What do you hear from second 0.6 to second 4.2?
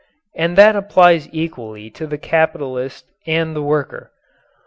applies equally to the capitalist and the worker.